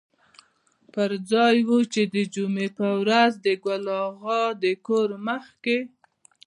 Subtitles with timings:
[0.93, 5.77] پر ځای و چې د جمعې په ورځ د ګل اغا د کور مخکې.